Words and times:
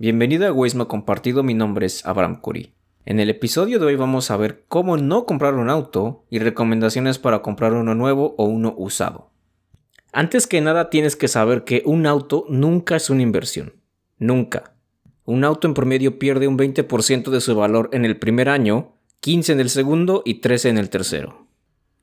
Bienvenido 0.00 0.44
a 0.44 0.50
Egoísmo 0.50 0.86
Compartido, 0.86 1.42
mi 1.42 1.54
nombre 1.54 1.84
es 1.84 2.06
Abraham 2.06 2.40
Curie. 2.40 2.72
En 3.04 3.18
el 3.18 3.30
episodio 3.30 3.80
de 3.80 3.86
hoy 3.86 3.96
vamos 3.96 4.30
a 4.30 4.36
ver 4.36 4.62
cómo 4.68 4.96
no 4.96 5.26
comprar 5.26 5.54
un 5.54 5.68
auto 5.68 6.24
y 6.30 6.38
recomendaciones 6.38 7.18
para 7.18 7.42
comprar 7.42 7.72
uno 7.72 7.96
nuevo 7.96 8.36
o 8.38 8.44
uno 8.44 8.76
usado. 8.78 9.32
Antes 10.12 10.46
que 10.46 10.60
nada 10.60 10.88
tienes 10.88 11.16
que 11.16 11.26
saber 11.26 11.64
que 11.64 11.82
un 11.84 12.06
auto 12.06 12.44
nunca 12.48 12.94
es 12.94 13.10
una 13.10 13.22
inversión. 13.22 13.72
Nunca. 14.18 14.72
Un 15.24 15.42
auto 15.42 15.66
en 15.66 15.74
promedio 15.74 16.20
pierde 16.20 16.46
un 16.46 16.56
20% 16.56 17.30
de 17.30 17.40
su 17.40 17.56
valor 17.56 17.90
en 17.92 18.04
el 18.04 18.20
primer 18.20 18.48
año, 18.48 18.92
15 19.18 19.54
en 19.54 19.58
el 19.58 19.68
segundo 19.68 20.22
y 20.24 20.34
13 20.34 20.68
en 20.68 20.78
el 20.78 20.90
tercero. 20.90 21.48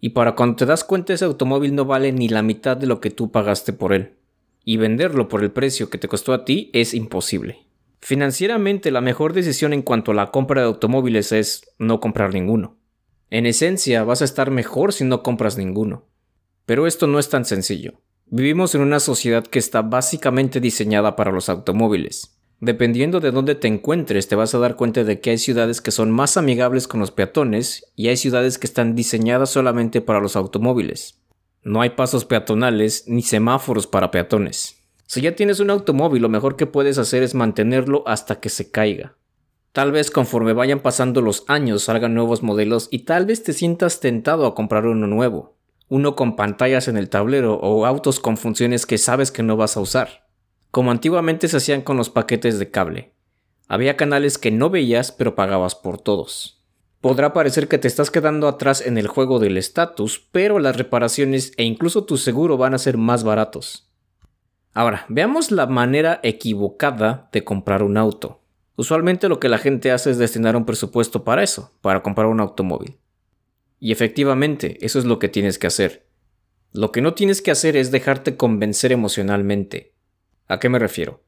Y 0.01 0.09
para 0.09 0.35
cuando 0.35 0.57
te 0.57 0.65
das 0.65 0.83
cuenta 0.83 1.13
ese 1.13 1.23
automóvil 1.23 1.73
no 1.73 1.85
vale 1.85 2.11
ni 2.11 2.27
la 2.27 2.41
mitad 2.41 2.75
de 2.75 2.87
lo 2.87 2.99
que 2.99 3.09
tú 3.09 3.31
pagaste 3.31 3.71
por 3.71 3.93
él. 3.93 4.15
Y 4.65 4.75
venderlo 4.75 5.29
por 5.29 5.43
el 5.43 5.51
precio 5.51 5.89
que 5.89 5.97
te 5.97 6.09
costó 6.09 6.33
a 6.33 6.43
ti 6.43 6.69
es 6.73 6.93
imposible. 6.93 7.64
Financieramente, 8.05 8.91
la 8.91 9.01
mejor 9.01 9.33
decisión 9.33 9.73
en 9.73 9.81
cuanto 9.81 10.11
a 10.11 10.13
la 10.13 10.29
compra 10.29 10.61
de 10.61 10.67
automóviles 10.67 11.31
es 11.31 11.73
no 11.79 11.99
comprar 11.99 12.35
ninguno. 12.35 12.77
En 13.31 13.47
esencia, 13.47 14.03
vas 14.03 14.21
a 14.21 14.25
estar 14.25 14.51
mejor 14.51 14.93
si 14.93 15.03
no 15.05 15.23
compras 15.23 15.57
ninguno. 15.57 16.05
Pero 16.67 16.85
esto 16.85 17.07
no 17.07 17.17
es 17.17 17.29
tan 17.29 17.45
sencillo. 17.45 17.93
Vivimos 18.27 18.75
en 18.75 18.81
una 18.81 18.99
sociedad 18.99 19.43
que 19.43 19.57
está 19.57 19.81
básicamente 19.81 20.59
diseñada 20.59 21.15
para 21.15 21.31
los 21.31 21.49
automóviles. 21.49 22.37
Dependiendo 22.59 23.21
de 23.21 23.31
dónde 23.31 23.55
te 23.55 23.67
encuentres, 23.67 24.27
te 24.27 24.35
vas 24.35 24.53
a 24.53 24.59
dar 24.59 24.75
cuenta 24.75 25.03
de 25.03 25.19
que 25.19 25.31
hay 25.31 25.39
ciudades 25.39 25.81
que 25.81 25.89
son 25.89 26.11
más 26.11 26.37
amigables 26.37 26.87
con 26.87 26.99
los 26.99 27.09
peatones 27.09 27.91
y 27.95 28.09
hay 28.09 28.17
ciudades 28.17 28.59
que 28.59 28.67
están 28.67 28.93
diseñadas 28.93 29.49
solamente 29.49 30.01
para 30.01 30.19
los 30.19 30.35
automóviles. 30.35 31.23
No 31.63 31.81
hay 31.81 31.89
pasos 31.89 32.23
peatonales 32.23 33.05
ni 33.07 33.23
semáforos 33.23 33.87
para 33.87 34.11
peatones. 34.11 34.74
Si 35.07 35.21
ya 35.21 35.35
tienes 35.35 35.59
un 35.59 35.69
automóvil, 35.69 36.21
lo 36.21 36.29
mejor 36.29 36.55
que 36.55 36.65
puedes 36.65 36.97
hacer 36.97 37.23
es 37.23 37.35
mantenerlo 37.35 38.03
hasta 38.07 38.39
que 38.39 38.49
se 38.49 38.71
caiga. 38.71 39.15
Tal 39.71 39.91
vez 39.91 40.09
conforme 40.09 40.53
vayan 40.53 40.79
pasando 40.79 41.21
los 41.21 41.43
años 41.47 41.83
salgan 41.83 42.13
nuevos 42.13 42.41
modelos 42.43 42.87
y 42.91 42.99
tal 42.99 43.25
vez 43.25 43.43
te 43.43 43.51
sientas 43.51 43.99
tentado 43.99 44.45
a 44.45 44.55
comprar 44.55 44.85
uno 44.85 45.05
nuevo, 45.05 45.57
uno 45.89 46.15
con 46.15 46.37
pantallas 46.37 46.87
en 46.87 46.95
el 46.95 47.09
tablero 47.09 47.55
o 47.55 47.85
autos 47.85 48.21
con 48.21 48.37
funciones 48.37 48.85
que 48.85 48.97
sabes 48.97 49.31
que 49.31 49.43
no 49.43 49.57
vas 49.57 49.75
a 49.75 49.81
usar, 49.81 50.27
como 50.71 50.91
antiguamente 50.91 51.49
se 51.49 51.57
hacían 51.57 51.81
con 51.81 51.97
los 51.97 52.09
paquetes 52.09 52.57
de 52.57 52.71
cable. 52.71 53.11
Había 53.67 53.97
canales 53.97 54.37
que 54.37 54.49
no 54.49 54.69
veías 54.69 55.11
pero 55.11 55.35
pagabas 55.35 55.75
por 55.75 55.99
todos. 55.99 56.63
Podrá 57.01 57.33
parecer 57.33 57.67
que 57.67 57.77
te 57.77 57.87
estás 57.87 58.09
quedando 58.09 58.47
atrás 58.47 58.81
en 58.81 58.97
el 58.97 59.07
juego 59.07 59.39
del 59.39 59.57
estatus, 59.57 60.25
pero 60.31 60.57
las 60.59 60.77
reparaciones 60.77 61.51
e 61.57 61.63
incluso 61.63 62.05
tu 62.05 62.17
seguro 62.17 62.57
van 62.57 62.73
a 62.73 62.79
ser 62.79 62.97
más 62.97 63.23
baratos. 63.23 63.84
Ahora, 64.77 65.05
veamos 65.07 65.51
la 65.51 65.67
manera 65.67 66.19
equivocada 66.21 67.29
de 67.31 67.45
comprar 67.45 67.81
un 67.81 67.95
auto. 67.95 68.41
Usualmente 68.75 69.29
lo 69.29 69.39
que 69.39 69.47
la 69.47 69.57
gente 69.57 69.89
hace 69.89 70.11
es 70.11 70.17
destinar 70.17 70.57
un 70.57 70.65
presupuesto 70.65 71.23
para 71.23 71.43
eso, 71.43 71.71
para 71.79 72.03
comprar 72.03 72.27
un 72.27 72.41
automóvil. 72.41 72.97
Y 73.79 73.93
efectivamente, 73.93 74.77
eso 74.85 74.99
es 74.99 75.05
lo 75.05 75.17
que 75.17 75.29
tienes 75.29 75.57
que 75.57 75.67
hacer. 75.67 76.07
Lo 76.73 76.91
que 76.91 77.01
no 77.01 77.13
tienes 77.13 77.41
que 77.41 77.51
hacer 77.51 77.77
es 77.77 77.89
dejarte 77.89 78.35
convencer 78.35 78.91
emocionalmente. 78.91 79.93
¿A 80.49 80.59
qué 80.59 80.67
me 80.67 80.77
refiero? 80.77 81.23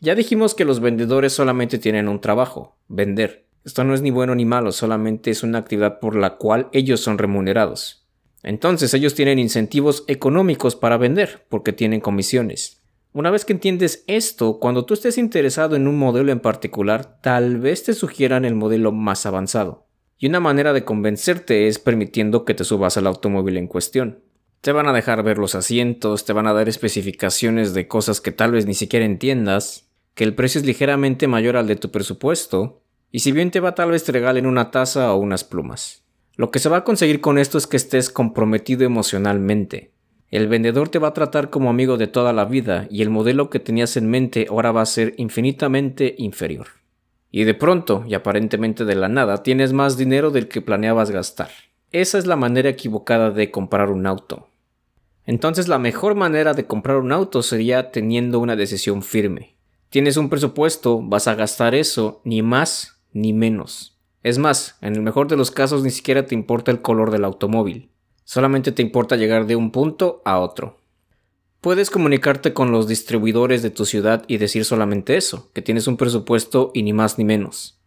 Ya 0.00 0.16
dijimos 0.16 0.56
que 0.56 0.64
los 0.64 0.80
vendedores 0.80 1.32
solamente 1.32 1.78
tienen 1.78 2.08
un 2.08 2.20
trabajo, 2.20 2.76
vender. 2.88 3.46
Esto 3.64 3.84
no 3.84 3.94
es 3.94 4.02
ni 4.02 4.10
bueno 4.10 4.34
ni 4.34 4.46
malo, 4.46 4.72
solamente 4.72 5.30
es 5.30 5.44
una 5.44 5.58
actividad 5.58 6.00
por 6.00 6.16
la 6.16 6.38
cual 6.38 6.68
ellos 6.72 6.98
son 6.98 7.18
remunerados. 7.18 8.04
Entonces 8.42 8.94
ellos 8.94 9.14
tienen 9.14 9.38
incentivos 9.38 10.02
económicos 10.08 10.74
para 10.74 10.96
vender, 10.96 11.46
porque 11.48 11.72
tienen 11.72 12.00
comisiones. 12.00 12.79
Una 13.12 13.30
vez 13.30 13.44
que 13.44 13.52
entiendes 13.52 14.04
esto, 14.06 14.60
cuando 14.60 14.84
tú 14.84 14.94
estés 14.94 15.18
interesado 15.18 15.74
en 15.74 15.88
un 15.88 15.98
modelo 15.98 16.30
en 16.30 16.38
particular, 16.38 17.18
tal 17.20 17.58
vez 17.58 17.82
te 17.82 17.92
sugieran 17.92 18.44
el 18.44 18.54
modelo 18.54 18.92
más 18.92 19.26
avanzado. 19.26 19.88
Y 20.16 20.28
una 20.28 20.38
manera 20.38 20.72
de 20.72 20.84
convencerte 20.84 21.66
es 21.66 21.80
permitiendo 21.80 22.44
que 22.44 22.54
te 22.54 22.62
subas 22.62 22.96
al 22.96 23.08
automóvil 23.08 23.56
en 23.56 23.66
cuestión. 23.66 24.20
Te 24.60 24.70
van 24.70 24.86
a 24.86 24.92
dejar 24.92 25.24
ver 25.24 25.38
los 25.38 25.56
asientos, 25.56 26.24
te 26.24 26.32
van 26.32 26.46
a 26.46 26.52
dar 26.52 26.68
especificaciones 26.68 27.74
de 27.74 27.88
cosas 27.88 28.20
que 28.20 28.30
tal 28.30 28.52
vez 28.52 28.66
ni 28.66 28.74
siquiera 28.74 29.04
entiendas, 29.06 29.88
que 30.14 30.22
el 30.22 30.34
precio 30.34 30.60
es 30.60 30.66
ligeramente 30.66 31.26
mayor 31.26 31.56
al 31.56 31.66
de 31.66 31.76
tu 31.76 31.90
presupuesto, 31.90 32.82
y 33.10 33.20
si 33.20 33.32
bien 33.32 33.50
te 33.50 33.58
va 33.58 33.74
tal 33.74 33.90
vez 33.90 34.04
te 34.04 34.12
regalen 34.12 34.46
una 34.46 34.70
taza 34.70 35.12
o 35.12 35.16
unas 35.16 35.42
plumas. 35.42 36.04
Lo 36.36 36.52
que 36.52 36.60
se 36.60 36.68
va 36.68 36.78
a 36.78 36.84
conseguir 36.84 37.20
con 37.20 37.38
esto 37.38 37.58
es 37.58 37.66
que 37.66 37.76
estés 37.76 38.08
comprometido 38.08 38.84
emocionalmente. 38.84 39.90
El 40.30 40.46
vendedor 40.46 40.88
te 40.88 41.00
va 41.00 41.08
a 41.08 41.14
tratar 41.14 41.50
como 41.50 41.70
amigo 41.70 41.96
de 41.96 42.06
toda 42.06 42.32
la 42.32 42.44
vida 42.44 42.86
y 42.88 43.02
el 43.02 43.10
modelo 43.10 43.50
que 43.50 43.58
tenías 43.58 43.96
en 43.96 44.08
mente 44.08 44.46
ahora 44.48 44.70
va 44.70 44.82
a 44.82 44.86
ser 44.86 45.14
infinitamente 45.16 46.14
inferior. 46.18 46.68
Y 47.32 47.44
de 47.44 47.54
pronto, 47.54 48.04
y 48.06 48.14
aparentemente 48.14 48.84
de 48.84 48.94
la 48.94 49.08
nada, 49.08 49.42
tienes 49.42 49.72
más 49.72 49.96
dinero 49.96 50.30
del 50.30 50.46
que 50.46 50.62
planeabas 50.62 51.10
gastar. 51.10 51.50
Esa 51.90 52.18
es 52.18 52.26
la 52.26 52.36
manera 52.36 52.68
equivocada 52.68 53.32
de 53.32 53.50
comprar 53.50 53.90
un 53.90 54.06
auto. 54.06 54.48
Entonces 55.26 55.66
la 55.66 55.78
mejor 55.78 56.14
manera 56.14 56.54
de 56.54 56.66
comprar 56.66 56.98
un 56.98 57.10
auto 57.10 57.42
sería 57.42 57.90
teniendo 57.90 58.38
una 58.38 58.54
decisión 58.54 59.02
firme. 59.02 59.56
Tienes 59.90 60.16
un 60.16 60.28
presupuesto, 60.28 61.02
vas 61.02 61.26
a 61.26 61.34
gastar 61.34 61.74
eso, 61.74 62.20
ni 62.24 62.42
más 62.42 63.00
ni 63.12 63.32
menos. 63.32 63.98
Es 64.22 64.38
más, 64.38 64.76
en 64.80 64.94
el 64.94 65.02
mejor 65.02 65.26
de 65.26 65.36
los 65.36 65.50
casos 65.50 65.82
ni 65.82 65.90
siquiera 65.90 66.26
te 66.26 66.36
importa 66.36 66.70
el 66.70 66.82
color 66.82 67.10
del 67.10 67.24
automóvil. 67.24 67.89
Solamente 68.30 68.70
te 68.70 68.80
importa 68.80 69.16
llegar 69.16 69.48
de 69.48 69.56
un 69.56 69.72
punto 69.72 70.22
a 70.24 70.38
otro. 70.38 70.78
Puedes 71.60 71.90
comunicarte 71.90 72.52
con 72.52 72.70
los 72.70 72.86
distribuidores 72.86 73.60
de 73.60 73.70
tu 73.70 73.84
ciudad 73.84 74.22
y 74.28 74.36
decir 74.36 74.64
solamente 74.64 75.16
eso, 75.16 75.50
que 75.52 75.62
tienes 75.62 75.88
un 75.88 75.96
presupuesto 75.96 76.70
y 76.72 76.84
ni 76.84 76.92
más 76.92 77.18
ni 77.18 77.24
menos. 77.24 77.80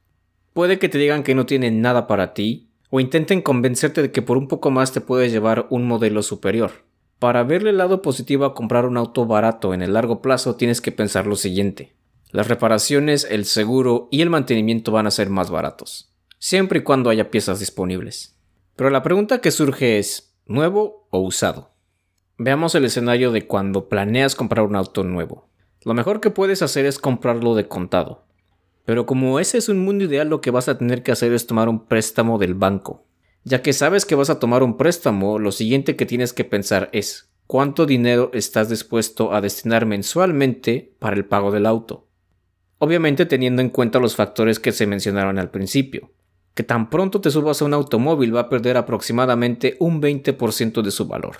Puede 0.51 0.79
que 0.79 0.89
te 0.89 0.97
digan 0.97 1.23
que 1.23 1.33
no 1.33 1.45
tienen 1.45 1.79
nada 1.79 2.07
para 2.07 2.33
ti, 2.33 2.67
o 2.89 2.99
intenten 2.99 3.41
convencerte 3.41 4.01
de 4.01 4.11
que 4.11 4.21
por 4.21 4.35
un 4.35 4.49
poco 4.49 4.69
más 4.69 4.91
te 4.91 4.99
puedes 4.99 5.31
llevar 5.31 5.65
un 5.69 5.87
modelo 5.87 6.21
superior. 6.21 6.71
Para 7.19 7.43
verle 7.43 7.69
el 7.69 7.77
lado 7.77 8.01
positivo 8.01 8.43
a 8.43 8.53
comprar 8.53 8.85
un 8.85 8.97
auto 8.97 9.25
barato 9.25 9.73
en 9.73 9.81
el 9.81 9.93
largo 9.93 10.21
plazo 10.21 10.57
tienes 10.57 10.81
que 10.81 10.91
pensar 10.91 11.25
lo 11.25 11.37
siguiente. 11.37 11.95
Las 12.31 12.49
reparaciones, 12.49 13.25
el 13.31 13.45
seguro 13.45 14.09
y 14.11 14.21
el 14.21 14.29
mantenimiento 14.29 14.91
van 14.91 15.07
a 15.07 15.11
ser 15.11 15.29
más 15.29 15.49
baratos, 15.49 16.11
siempre 16.37 16.79
y 16.79 16.83
cuando 16.83 17.09
haya 17.09 17.31
piezas 17.31 17.61
disponibles. 17.61 18.35
Pero 18.75 18.89
la 18.89 19.03
pregunta 19.03 19.39
que 19.39 19.51
surge 19.51 19.99
es, 19.99 20.32
nuevo 20.45 21.07
o 21.09 21.19
usado. 21.19 21.71
Veamos 22.37 22.75
el 22.75 22.85
escenario 22.85 23.31
de 23.31 23.47
cuando 23.47 23.87
planeas 23.87 24.35
comprar 24.35 24.65
un 24.65 24.75
auto 24.75 25.03
nuevo. 25.03 25.47
Lo 25.85 25.93
mejor 25.93 26.19
que 26.19 26.31
puedes 26.31 26.61
hacer 26.61 26.85
es 26.85 26.99
comprarlo 26.99 27.55
de 27.55 27.67
contado. 27.67 28.25
Pero 28.85 29.05
como 29.05 29.39
ese 29.39 29.57
es 29.57 29.69
un 29.69 29.79
mundo 29.79 30.03
ideal, 30.05 30.27
lo 30.27 30.41
que 30.41 30.51
vas 30.51 30.67
a 30.67 30.77
tener 30.77 31.03
que 31.03 31.11
hacer 31.11 31.31
es 31.31 31.47
tomar 31.47 31.69
un 31.69 31.85
préstamo 31.85 32.37
del 32.37 32.55
banco. 32.55 33.05
Ya 33.45 33.61
que 33.61 33.71
sabes 33.71 34.05
que 34.05 34.15
vas 34.15 34.29
a 34.29 34.39
tomar 34.39 34.63
un 34.63 34.77
préstamo, 34.77 35.39
lo 35.39 35.51
siguiente 35.51 35.95
que 35.95 36.05
tienes 36.05 36.33
que 36.33 36.43
pensar 36.43 36.89
es 36.91 37.29
cuánto 37.47 37.85
dinero 37.85 38.29
estás 38.33 38.69
dispuesto 38.69 39.33
a 39.33 39.41
destinar 39.41 39.85
mensualmente 39.85 40.95
para 40.99 41.15
el 41.15 41.25
pago 41.25 41.51
del 41.51 41.65
auto. 41.65 42.07
Obviamente 42.79 43.25
teniendo 43.25 43.61
en 43.61 43.69
cuenta 43.69 43.99
los 43.99 44.15
factores 44.15 44.59
que 44.59 44.73
se 44.73 44.87
mencionaron 44.87 45.39
al 45.39 45.51
principio 45.51 46.11
que 46.53 46.63
tan 46.63 46.89
pronto 46.89 47.21
te 47.21 47.31
subas 47.31 47.61
a 47.61 47.65
un 47.65 47.73
automóvil 47.73 48.35
va 48.35 48.41
a 48.41 48.49
perder 48.49 48.77
aproximadamente 48.77 49.75
un 49.79 50.01
20% 50.01 50.81
de 50.81 50.91
su 50.91 51.07
valor. 51.07 51.37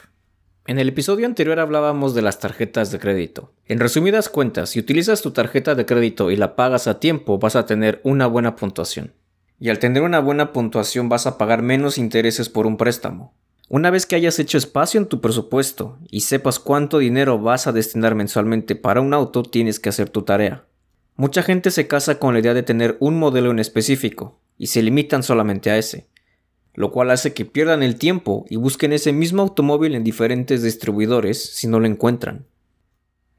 En 0.65 0.79
el 0.79 0.87
episodio 0.87 1.25
anterior 1.25 1.59
hablábamos 1.59 2.15
de 2.15 2.21
las 2.21 2.39
tarjetas 2.39 2.89
de 2.89 2.99
crédito. 2.99 3.51
En 3.65 3.79
resumidas 3.79 4.29
cuentas, 4.29 4.69
si 4.69 4.79
utilizas 4.79 5.21
tu 5.21 5.31
tarjeta 5.31 5.75
de 5.75 5.85
crédito 5.85 6.31
y 6.31 6.37
la 6.37 6.55
pagas 6.55 6.87
a 6.87 6.99
tiempo, 6.99 7.37
vas 7.37 7.57
a 7.57 7.65
tener 7.65 7.99
una 8.03 8.27
buena 8.27 8.55
puntuación. 8.55 9.13
Y 9.59 9.69
al 9.69 9.79
tener 9.79 10.03
una 10.03 10.19
buena 10.19 10.53
puntuación 10.53 11.09
vas 11.09 11.27
a 11.27 11.37
pagar 11.37 11.61
menos 11.61 11.97
intereses 11.97 12.47
por 12.47 12.65
un 12.65 12.77
préstamo. 12.77 13.33
Una 13.69 13.89
vez 13.89 14.05
que 14.05 14.15
hayas 14.15 14.39
hecho 14.39 14.57
espacio 14.57 14.99
en 14.99 15.07
tu 15.07 15.19
presupuesto 15.19 15.97
y 16.09 16.21
sepas 16.21 16.59
cuánto 16.59 16.99
dinero 16.99 17.39
vas 17.39 17.67
a 17.67 17.71
destinar 17.71 18.15
mensualmente 18.15 18.75
para 18.75 19.01
un 19.01 19.13
auto, 19.13 19.43
tienes 19.43 19.79
que 19.79 19.89
hacer 19.89 20.09
tu 20.09 20.21
tarea. 20.21 20.65
Mucha 21.15 21.43
gente 21.43 21.71
se 21.71 21.87
casa 21.87 22.19
con 22.19 22.33
la 22.33 22.39
idea 22.39 22.53
de 22.53 22.63
tener 22.63 22.97
un 22.99 23.19
modelo 23.19 23.51
en 23.51 23.59
específico, 23.59 24.39
y 24.57 24.67
se 24.67 24.81
limitan 24.81 25.23
solamente 25.23 25.71
a 25.71 25.77
ese, 25.77 26.07
lo 26.73 26.91
cual 26.91 27.11
hace 27.11 27.33
que 27.33 27.45
pierdan 27.45 27.83
el 27.83 27.95
tiempo 27.95 28.45
y 28.49 28.55
busquen 28.55 28.93
ese 28.93 29.13
mismo 29.13 29.41
automóvil 29.41 29.95
en 29.95 30.03
diferentes 30.03 30.63
distribuidores 30.63 31.55
si 31.55 31.67
no 31.67 31.79
lo 31.79 31.87
encuentran. 31.87 32.45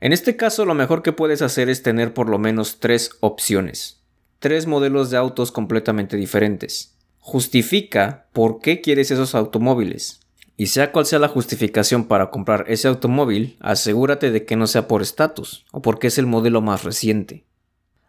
En 0.00 0.12
este 0.12 0.37
caso 0.37 0.64
lo 0.64 0.75
mejor 0.75 1.02
que 1.02 1.12
puedes 1.12 1.43
hacer 1.43 1.69
es 1.69 1.82
tener 1.82 2.12
por 2.12 2.28
lo 2.28 2.38
menos 2.38 2.78
tres 2.78 3.12
opciones, 3.20 4.02
tres 4.38 4.66
modelos 4.66 5.11
de 5.11 5.16
autos 5.16 5.50
completamente 5.50 6.16
diferentes. 6.16 6.96
Justifica 7.19 8.26
por 8.32 8.60
qué 8.60 8.82
quieres 8.82 9.10
esos 9.10 9.34
automóviles. 9.34 10.20
Y 10.56 10.67
sea 10.67 10.93
cual 10.93 11.06
sea 11.06 11.19
la 11.19 11.28
justificación 11.28 12.05
para 12.05 12.31
comprar 12.31 12.67
ese 12.69 12.87
automóvil, 12.87 13.56
asegúrate 13.60 14.31
de 14.31 14.44
que 14.44 14.55
no 14.55 14.67
sea 14.67 14.87
por 14.87 15.02
estatus 15.02 15.64
o 15.72 15.82
porque 15.82 16.06
es 16.08 16.19
el 16.19 16.26
modelo 16.26 16.60
más 16.60 16.84
reciente. 16.84 17.44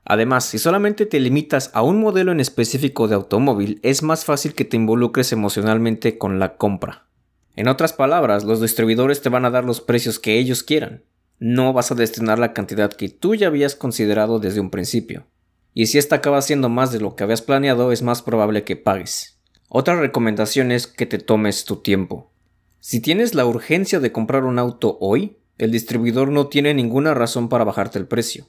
Además, 0.06 0.46
si 0.46 0.60
solamente 0.60 1.08
te 1.08 1.20
limitas 1.20 1.72
a 1.74 1.82
un 1.82 2.00
modelo 2.00 2.32
en 2.32 2.40
específico 2.40 3.08
de 3.08 3.16
automóvil, 3.16 3.80
es 3.82 4.04
más 4.04 4.24
fácil 4.24 4.54
que 4.54 4.64
te 4.64 4.78
involucres 4.78 5.32
emocionalmente 5.32 6.20
con 6.20 6.38
la 6.38 6.58
compra. 6.58 7.08
En 7.56 7.68
otras 7.68 7.92
palabras, 7.94 8.44
los 8.44 8.62
distribuidores 8.62 9.22
te 9.22 9.30
van 9.30 9.46
a 9.46 9.50
dar 9.50 9.66
los 9.66 9.82
precios 9.82 10.20
que 10.20 10.38
ellos 10.38 10.64
quieran. 10.64 11.04
no 11.38 11.74
vas 11.74 11.92
a 11.92 11.96
destinar 11.96 12.40
la 12.40 12.54
cantidad 12.54 12.94
que 12.94 13.10
tú 13.10 13.36
ya 13.36 13.48
habías 13.48 13.76
considerado 13.76 14.40
desde 14.40 14.62
un 14.62 14.70
principio. 14.70 15.28
Y 15.74 15.88
si 15.88 15.98
esta 15.98 16.16
acaba 16.16 16.42
siendo 16.42 16.70
más 16.70 16.94
de 16.94 17.02
lo 17.02 17.18
que 17.18 17.26
habías 17.26 17.42
planeado, 17.42 17.92
es 17.92 18.02
más 18.02 18.22
probable 18.22 18.64
que 18.64 18.78
pagues. 18.78 19.42
Otra 19.68 20.00
recomendación 20.00 20.72
es 20.72 20.88
que 20.88 21.06
te 21.06 21.18
tomes 21.18 21.66
tu 21.66 21.82
tiempo. 21.82 22.32
Si 22.80 23.02
tienes 23.02 23.36
la 23.36 23.46
urgencia 23.46 24.00
de 24.00 24.14
comprar 24.14 24.46
un 24.46 24.60
auto 24.60 24.98
hoy, 25.02 25.40
el 25.58 25.72
distribuidor 25.72 26.30
no 26.30 26.48
tiene 26.48 26.74
ninguna 26.74 27.14
razón 27.14 27.50
para 27.50 27.66
bajarte 27.66 28.00
el 28.00 28.08
precio. 28.08 28.46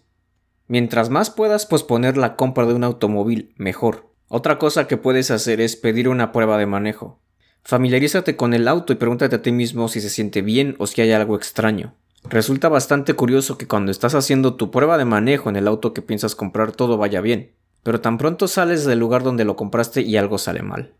Mientras 0.68 1.10
más 1.10 1.30
puedas 1.30 1.64
posponer 1.64 2.16
la 2.16 2.34
compra 2.34 2.66
de 2.66 2.74
un 2.74 2.82
automóvil, 2.82 3.54
mejor. 3.56 4.10
Otra 4.28 4.58
cosa 4.58 4.88
que 4.88 4.96
puedes 4.96 5.30
hacer 5.30 5.60
es 5.60 5.76
pedir 5.76 6.08
una 6.08 6.32
prueba 6.32 6.58
de 6.58 6.66
manejo. 6.66 7.20
Familiarízate 7.62 8.36
con 8.36 8.54
el 8.54 8.66
auto 8.66 8.92
y 8.92 8.96
pregúntate 8.96 9.36
a 9.36 9.42
ti 9.42 9.52
mismo 9.52 9.88
si 9.88 10.00
se 10.00 10.10
siente 10.10 10.42
bien 10.42 10.74
o 10.78 10.86
si 10.86 11.00
hay 11.02 11.12
algo 11.12 11.36
extraño. 11.36 11.94
Resulta 12.28 12.68
bastante 12.68 13.14
curioso 13.14 13.56
que 13.56 13.68
cuando 13.68 13.92
estás 13.92 14.16
haciendo 14.16 14.56
tu 14.56 14.72
prueba 14.72 14.98
de 14.98 15.04
manejo 15.04 15.48
en 15.48 15.56
el 15.56 15.68
auto 15.68 15.94
que 15.94 16.02
piensas 16.02 16.34
comprar 16.34 16.72
todo 16.72 16.96
vaya 16.96 17.20
bien, 17.20 17.52
pero 17.84 18.00
tan 18.00 18.18
pronto 18.18 18.48
sales 18.48 18.84
del 18.84 18.98
lugar 18.98 19.22
donde 19.22 19.44
lo 19.44 19.54
compraste 19.54 20.02
y 20.02 20.16
algo 20.16 20.38
sale 20.38 20.62
mal. 20.62 20.94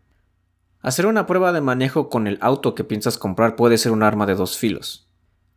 Hacer 0.79 1.05
una 1.05 1.25
prueba 1.25 1.51
de 1.51 1.59
manejo 1.59 2.09
con 2.09 2.27
el 2.27 2.37
auto 2.39 2.75
que 2.75 2.85
piensas 2.85 3.17
comprar 3.17 3.57
puede 3.57 3.77
ser 3.77 3.91
un 3.91 4.03
arma 4.03 4.25
de 4.25 4.35
dos 4.35 4.57
filos, 4.57 5.09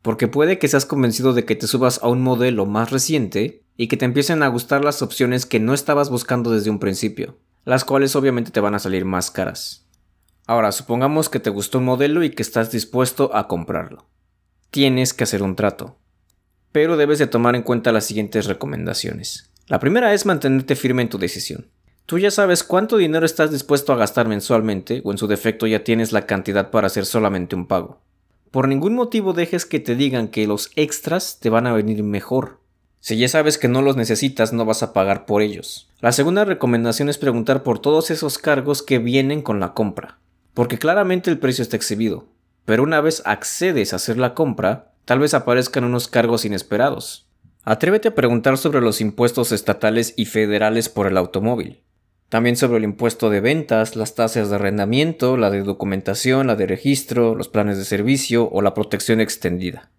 porque 0.03 0.27
puede 0.27 0.59
que 0.59 0.67
seas 0.67 0.87
convencido 0.87 1.33
de 1.33 1.45
que 1.45 1.55
te 1.55 1.69
subas 1.69 2.03
a 2.03 2.09
un 2.09 2.21
modelo 2.21 2.67
más 2.67 2.91
reciente 2.91 3.63
y 3.81 3.88
que 3.88 3.97
te 3.97 4.05
empiecen 4.05 4.43
a 4.43 4.49
gustar 4.49 4.85
las 4.85 5.00
opciones 5.00 5.47
que 5.47 5.61
no 5.61 5.73
estabas 5.73 6.11
buscando 6.11 6.50
desde 6.50 6.71
un 6.71 6.79
principio, 6.79 7.38
las 7.65 7.85
cuales 7.85 8.15
obviamente 8.17 8.50
te 8.50 8.61
van 8.61 8.75
a 8.75 8.79
salir 8.79 9.05
más 9.05 9.31
caras. 9.31 9.87
Ahora, 10.47 10.73
supongamos 10.73 11.29
que 11.29 11.41
te 11.41 11.50
gustó 11.50 11.79
un 11.79 11.85
modelo 11.85 12.23
y 12.23 12.31
que 12.31 12.43
estás 12.43 12.71
dispuesto 12.71 13.35
a 13.35 13.49
comprarlo 13.49 14.11
tienes 14.71 15.12
que 15.12 15.25
hacer 15.25 15.43
un 15.43 15.56
trato. 15.56 15.97
Pero 16.73 16.97
debes 16.97 17.19
de 17.19 17.27
tomar 17.27 17.56
en 17.56 17.62
cuenta 17.62 17.93
las 17.93 18.05
siguientes 18.05 18.47
recomendaciones. 18.47 19.50
La 19.67 19.81
primera 19.81 20.15
es 20.15 20.27
mantenerte 20.27 20.77
firme 20.77 21.03
en 21.03 21.09
tu 21.09 21.19
decisión. 21.19 21.67
Tú 22.06 22.19
ya 22.19 22.31
sabes 22.31 22.65
cuánto 22.65 22.97
dinero 22.97 23.27
estás 23.27 23.53
dispuesto 23.53 23.93
a 23.93 23.97
gastar 23.97 24.27
mensualmente 24.29 25.00
o 25.05 25.12
en 25.12 25.19
su 25.19 25.27
defecto 25.27 25.67
ya 25.67 25.85
tienes 25.85 26.12
la 26.12 26.27
cantidad 26.27 26.71
para 26.71 26.87
hacer 26.87 27.06
solamente 27.06 27.55
un 27.55 27.67
pago. 27.67 28.00
Por 28.50 28.67
ningún 28.67 28.94
motivo 28.94 29.32
dejes 29.32 29.65
que 29.65 29.79
te 29.79 29.94
digan 29.94 30.29
que 30.29 30.47
los 30.47 30.71
extras 30.75 31.38
te 31.41 31.50
van 31.50 31.67
a 31.67 31.73
venir 31.73 32.03
mejor. 32.03 32.60
Si 33.00 33.17
ya 33.17 33.29
sabes 33.29 33.58
que 33.58 33.69
no 33.69 33.82
los 33.82 33.97
necesitas, 33.97 34.52
no 34.52 34.64
vas 34.64 34.82
a 34.82 34.93
pagar 34.93 35.26
por 35.26 35.43
ellos. 35.43 35.88
La 36.00 36.12
segunda 36.12 36.44
recomendación 36.44 37.08
es 37.08 37.19
preguntar 37.19 37.62
por 37.62 37.79
todos 37.79 38.11
esos 38.11 38.38
cargos 38.38 38.82
que 38.82 38.99
vienen 38.99 39.43
con 39.43 39.58
la 39.58 39.75
compra, 39.75 40.19
porque 40.55 40.79
claramente 40.79 41.31
el 41.31 41.38
precio 41.38 41.62
está 41.62 41.76
exhibido 41.76 42.26
pero 42.70 42.85
una 42.85 43.00
vez 43.00 43.20
accedes 43.25 43.93
a 43.93 43.97
hacer 43.97 44.17
la 44.17 44.32
compra, 44.32 44.93
tal 45.05 45.19
vez 45.19 45.35
aparezcan 45.35 45.82
unos 45.82 46.06
cargos 46.06 46.44
inesperados. 46.44 47.26
Atrévete 47.64 48.06
a 48.06 48.14
preguntar 48.14 48.58
sobre 48.58 48.81
los 48.81 49.00
impuestos 49.00 49.50
estatales 49.50 50.14
y 50.17 50.26
federales 50.26 50.88
por 50.88 51.08
el 51.08 51.17
automóvil. 51.17 51.82
También 52.29 52.56
sobre 52.56 52.79
el 52.79 52.85
impuesto 52.85 53.29
de 53.29 53.41
ventas, 53.41 53.96
las 53.96 54.14
tasas 54.14 54.50
de 54.50 54.55
arrendamiento, 54.55 55.37
la 55.37 55.50
de 55.50 55.64
documentación, 55.64 56.46
la 56.46 56.55
de 56.55 56.67
registro, 56.67 57.35
los 57.35 57.49
planes 57.49 57.76
de 57.76 57.85
servicio 57.85 58.49
o 58.49 58.62
la 58.62 58.73
protección 58.73 59.20
extendida. 59.20 59.91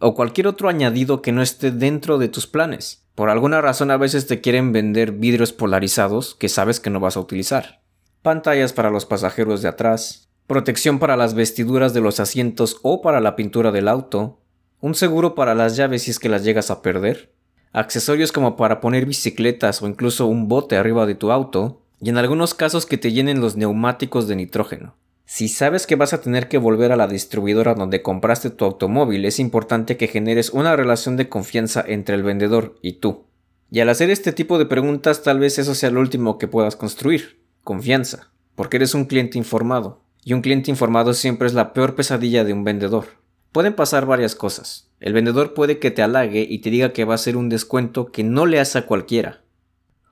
O 0.00 0.14
cualquier 0.14 0.46
otro 0.46 0.68
añadido 0.68 1.20
que 1.20 1.30
no 1.30 1.42
esté 1.42 1.70
dentro 1.70 2.16
de 2.16 2.28
tus 2.28 2.46
planes. 2.46 3.04
Por 3.14 3.28
alguna 3.28 3.60
razón 3.60 3.90
a 3.90 3.98
veces 3.98 4.26
te 4.26 4.40
quieren 4.40 4.72
vender 4.72 5.12
vidrios 5.12 5.52
polarizados 5.52 6.34
que 6.34 6.48
sabes 6.48 6.80
que 6.80 6.88
no 6.88 7.00
vas 7.00 7.18
a 7.18 7.20
utilizar. 7.20 7.82
Pantallas 8.22 8.72
para 8.72 8.90
los 8.90 9.04
pasajeros 9.04 9.60
de 9.60 9.68
atrás, 9.68 10.30
protección 10.46 10.98
para 10.98 11.18
las 11.18 11.34
vestiduras 11.34 11.92
de 11.92 12.00
los 12.00 12.18
asientos 12.18 12.78
o 12.82 13.02
para 13.02 13.20
la 13.20 13.36
pintura 13.36 13.72
del 13.72 13.88
auto, 13.88 14.40
un 14.80 14.94
seguro 14.94 15.34
para 15.34 15.54
las 15.54 15.76
llaves 15.76 16.04
si 16.04 16.12
es 16.12 16.18
que 16.18 16.30
las 16.30 16.44
llegas 16.44 16.70
a 16.70 16.80
perder, 16.80 17.34
accesorios 17.72 18.32
como 18.32 18.56
para 18.56 18.80
poner 18.80 19.04
bicicletas 19.04 19.82
o 19.82 19.86
incluso 19.86 20.26
un 20.26 20.48
bote 20.48 20.76
arriba 20.76 21.04
de 21.04 21.14
tu 21.14 21.30
auto, 21.30 21.82
y 22.00 22.08
en 22.08 22.16
algunos 22.16 22.54
casos 22.54 22.86
que 22.86 22.96
te 22.96 23.12
llenen 23.12 23.42
los 23.42 23.56
neumáticos 23.56 24.26
de 24.26 24.36
nitrógeno. 24.36 24.94
Si 25.32 25.46
sabes 25.46 25.86
que 25.86 25.94
vas 25.94 26.12
a 26.12 26.20
tener 26.20 26.48
que 26.48 26.58
volver 26.58 26.90
a 26.90 26.96
la 26.96 27.06
distribuidora 27.06 27.76
donde 27.76 28.02
compraste 28.02 28.50
tu 28.50 28.64
automóvil, 28.64 29.24
es 29.24 29.38
importante 29.38 29.96
que 29.96 30.08
generes 30.08 30.50
una 30.50 30.74
relación 30.74 31.16
de 31.16 31.28
confianza 31.28 31.84
entre 31.86 32.16
el 32.16 32.24
vendedor 32.24 32.80
y 32.82 32.94
tú. 32.94 33.26
Y 33.70 33.78
al 33.78 33.90
hacer 33.90 34.10
este 34.10 34.32
tipo 34.32 34.58
de 34.58 34.66
preguntas 34.66 35.22
tal 35.22 35.38
vez 35.38 35.60
eso 35.60 35.76
sea 35.76 35.92
lo 35.92 36.00
último 36.00 36.36
que 36.36 36.48
puedas 36.48 36.74
construir, 36.74 37.44
confianza, 37.62 38.32
porque 38.56 38.78
eres 38.78 38.92
un 38.92 39.04
cliente 39.04 39.38
informado. 39.38 40.02
Y 40.24 40.32
un 40.32 40.42
cliente 40.42 40.68
informado 40.68 41.14
siempre 41.14 41.46
es 41.46 41.54
la 41.54 41.74
peor 41.74 41.94
pesadilla 41.94 42.42
de 42.42 42.52
un 42.52 42.64
vendedor. 42.64 43.06
Pueden 43.52 43.74
pasar 43.74 44.06
varias 44.06 44.34
cosas. 44.34 44.90
El 44.98 45.12
vendedor 45.12 45.54
puede 45.54 45.78
que 45.78 45.92
te 45.92 46.02
halague 46.02 46.44
y 46.50 46.58
te 46.58 46.70
diga 46.70 46.92
que 46.92 47.04
va 47.04 47.14
a 47.14 47.22
hacer 47.22 47.36
un 47.36 47.48
descuento 47.48 48.10
que 48.10 48.24
no 48.24 48.46
le 48.46 48.58
hace 48.58 48.78
a 48.78 48.86
cualquiera. 48.86 49.44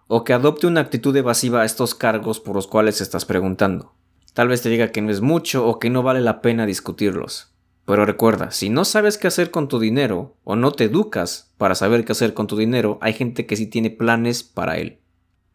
O 0.07 0.23
que 0.23 0.33
adopte 0.33 0.69
una 0.69 0.81
actitud 0.81 1.15
evasiva 1.17 1.63
a 1.63 1.65
estos 1.65 1.97
cargos 1.97 2.39
por 2.39 2.55
los 2.55 2.69
cuales 2.69 3.01
estás 3.01 3.25
preguntando. 3.25 3.98
Tal 4.39 4.47
vez 4.47 4.63
te 4.63 4.69
diga 4.69 4.93
que 4.93 5.03
no 5.03 5.11
es 5.11 5.21
mucho 5.21 5.67
o 5.67 5.81
que 5.81 5.91
no 5.91 6.05
vale 6.05 6.21
la 6.21 6.41
pena 6.43 6.65
discutirlos. 6.65 7.51
Pero 7.85 8.07
recuerda, 8.07 8.53
si 8.53 8.71
no 8.71 8.85
sabes 8.85 9.19
qué 9.19 9.27
hacer 9.27 9.51
con 9.51 9.67
tu 9.67 9.81
dinero 9.81 10.37
o 10.45 10.55
no 10.55 10.71
te 10.71 10.85
educas 10.85 11.53
para 11.59 11.75
saber 11.75 12.05
qué 12.05 12.13
hacer 12.13 12.35
con 12.35 12.47
tu 12.47 12.57
dinero, 12.57 12.99
hay 13.01 13.15
gente 13.15 13.47
que 13.47 13.57
sí 13.57 13.67
tiene 13.67 13.91
planes 13.91 14.45
para 14.45 14.79
él. 14.79 15.01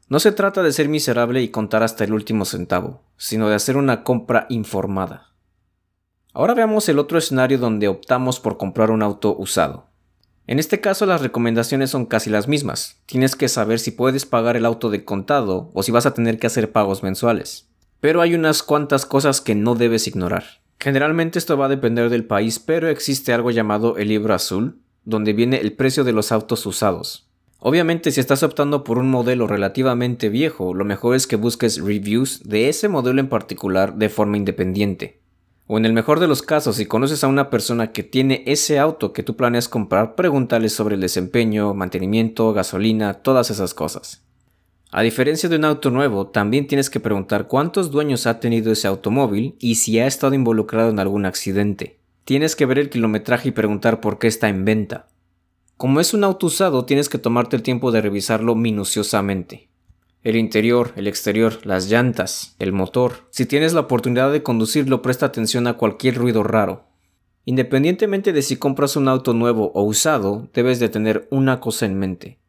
No 0.09 0.19
se 0.19 0.33
trata 0.33 0.63
de 0.63 0.73
ser 0.73 0.89
miserable 0.89 1.41
y 1.41 1.47
contar 1.47 1.81
hasta 1.81 2.03
el 2.03 2.11
último 2.11 2.43
centavo, 2.43 3.05
sino 3.15 3.47
de 3.47 3.55
hacer 3.55 3.77
una 3.77 4.03
compra 4.03 4.47
informada. 4.49 5.29
Ahora 6.33 6.53
veamos 6.53 6.89
el 6.89 6.99
otro 6.99 7.17
escenario 7.17 7.59
donde 7.59 7.87
optamos 7.87 8.41
por 8.41 8.57
comprar 8.57 8.91
un 8.91 9.01
auto 9.01 9.33
usado. 9.37 9.87
En 10.45 10.59
este 10.59 10.81
caso 10.81 11.05
las 11.05 11.21
recomendaciones 11.21 11.89
son 11.89 12.05
casi 12.05 12.29
las 12.29 12.49
mismas. 12.49 13.01
Tienes 13.05 13.37
que 13.37 13.47
saber 13.47 13.79
si 13.79 13.91
puedes 13.91 14.25
pagar 14.25 14.57
el 14.57 14.65
auto 14.65 14.89
de 14.89 15.05
contado 15.05 15.71
o 15.73 15.83
si 15.83 15.93
vas 15.93 16.05
a 16.05 16.13
tener 16.13 16.37
que 16.37 16.47
hacer 16.47 16.73
pagos 16.73 17.01
mensuales. 17.01 17.69
Pero 18.03 18.19
hay 18.19 18.35
unas 18.35 18.63
cuantas 18.63 19.05
cosas 19.05 19.39
que 19.39 19.55
no 19.55 19.75
debes 19.75 20.07
ignorar. 20.07 20.43
Generalmente 20.77 21.39
esto 21.39 21.55
va 21.55 21.67
a 21.67 21.69
depender 21.69 22.09
del 22.09 22.25
país, 22.25 22.59
pero 22.59 22.89
existe 22.89 23.31
algo 23.31 23.49
llamado 23.49 23.95
el 23.95 24.09
libro 24.09 24.33
azul, 24.33 24.81
donde 25.05 25.31
viene 25.31 25.61
el 25.61 25.71
precio 25.71 26.03
de 26.03 26.11
los 26.11 26.33
autos 26.33 26.65
usados. 26.65 27.29
Obviamente 27.59 28.11
si 28.11 28.19
estás 28.19 28.43
optando 28.43 28.83
por 28.83 28.97
un 28.97 29.09
modelo 29.09 29.47
relativamente 29.47 30.27
viejo, 30.27 30.73
lo 30.73 30.83
mejor 30.83 31.15
es 31.15 31.27
que 31.27 31.37
busques 31.37 31.81
reviews 31.81 32.41
de 32.43 32.67
ese 32.67 32.89
modelo 32.89 33.21
en 33.21 33.29
particular 33.29 33.95
de 33.95 34.09
forma 34.09 34.35
independiente. 34.35 35.21
O 35.67 35.77
en 35.77 35.85
el 35.85 35.93
mejor 35.93 36.19
de 36.19 36.27
los 36.27 36.41
casos, 36.41 36.75
si 36.75 36.85
conoces 36.85 37.23
a 37.23 37.29
una 37.29 37.49
persona 37.49 37.93
que 37.93 38.03
tiene 38.03 38.43
ese 38.45 38.79
auto 38.79 39.13
que 39.13 39.23
tú 39.23 39.37
planeas 39.37 39.69
comprar, 39.69 40.15
pregúntale 40.15 40.67
sobre 40.67 40.95
el 40.95 41.01
desempeño, 41.01 41.73
mantenimiento, 41.73 42.51
gasolina, 42.51 43.13
todas 43.13 43.49
esas 43.49 43.73
cosas. 43.73 44.25
A 44.95 45.01
diferencia 45.01 45.49
de 45.49 45.55
un 45.55 45.65
auto 45.65 45.89
nuevo, 45.89 46.27
también 46.27 46.67
tienes 46.67 46.91
que 46.91 46.99
preguntar 46.99 47.47
cuántos 47.47 47.89
dueños 47.89 48.27
ha 48.27 48.39
tenido 48.39 48.71
ese 48.71 48.87
automóvil 48.87 49.55
y 49.57 49.73
si 49.73 49.97
ha 49.97 50.05
estado 50.05 50.35
involucrado 50.35 50.91
en 50.91 50.99
algún 50.99 51.25
accidente. 51.25 51.97
Tienes 52.25 52.55
que 52.55 52.67
ver 52.67 52.77
el 52.77 52.91
kilometraje 52.91 53.49
y 53.49 53.53
preguntar 53.53 54.01
por 54.01 54.19
qué 54.19 54.27
está 54.27 54.49
en 54.49 54.65
venta. 54.65 55.07
Como 55.77 55.99
es 55.99 56.13
un 56.13 56.23
auto 56.23 56.45
usado, 56.45 56.85
tienes 56.85 57.09
que 57.09 57.17
tomarte 57.17 57.55
el 57.55 57.63
tiempo 57.63 57.91
de 57.91 58.01
revisarlo 58.01 58.53
minuciosamente. 58.53 59.67
El 60.21 60.35
interior, 60.35 60.93
el 60.95 61.07
exterior, 61.07 61.65
las 61.65 61.89
llantas, 61.89 62.55
el 62.59 62.71
motor. 62.71 63.27
Si 63.31 63.47
tienes 63.47 63.73
la 63.73 63.81
oportunidad 63.81 64.31
de 64.31 64.43
conducirlo, 64.43 65.01
presta 65.01 65.25
atención 65.25 65.65
a 65.65 65.73
cualquier 65.73 66.17
ruido 66.17 66.43
raro. 66.43 66.85
Independientemente 67.45 68.31
de 68.31 68.43
si 68.43 68.57
compras 68.57 68.95
un 68.95 69.07
auto 69.07 69.33
nuevo 69.33 69.71
o 69.73 69.81
usado, 69.81 70.49
debes 70.53 70.79
de 70.79 70.89
tener 70.89 71.27
una 71.31 71.59
cosa 71.59 71.87
en 71.87 71.97
mente. 71.97 72.42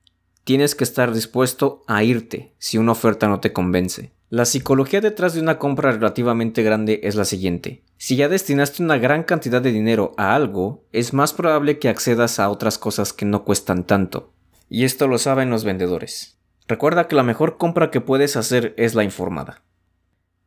Tienes 0.45 0.75
que 0.75 0.85
estar 0.85 1.15
dispuesto 1.15 1.83
a 1.87 2.03
irte 2.05 2.53
si 2.59 2.77
una 2.77 2.93
oferta 2.93 3.29
no 3.29 3.41
te 3.41 3.55
convence. 3.55 4.13
La 4.29 4.45
psicología 4.45 5.01
detrás 5.01 5.33
de 5.33 5.41
una 5.41 5.59
compra 5.59 5.93
relativamente 5.93 6.63
grande 6.63 7.01
es 7.03 7.15
la 7.15 7.25
siguiente. 7.25 7.83
Si 7.97 8.17
ya 8.17 8.29
destinaste 8.29 8.83
una 8.83 8.99
gran 8.99 9.23
cantidad 9.23 9.63
de 9.63 9.73
dinero 9.73 10.13
a 10.19 10.35
algo, 10.35 10.85
es 10.93 11.15
más 11.15 11.33
probable 11.33 11.79
que 11.79 11.89
accedas 11.89 12.39
a 12.39 12.51
otras 12.51 12.77
cosas 12.77 13.15
que 13.15 13.25
no 13.25 13.45
cuestan 13.45 13.85
tanto. 13.85 14.35
Y 14.69 14.85
esto 14.85 15.09
lo 15.09 15.17
saben 15.17 15.49
los 15.49 15.65
vendedores. 15.65 16.39
Recuerda 16.69 17.09
que 17.09 17.17
la 17.17 17.23
mejor 17.23 17.57
compra 17.57 17.91
que 17.91 18.03
puedes 18.03 18.37
hacer 18.37 18.75
es 18.77 18.95
la 18.95 19.05
informada. 19.05 19.63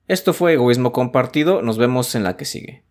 Esto 0.08 0.34
fue 0.34 0.54
Egoísmo 0.54 0.92
Compartido, 0.92 1.63
nos 1.63 1.80
vemos 1.80 2.13
en 2.13 2.24
la 2.24 2.38
que 2.38 2.46
sigue. 2.46 2.84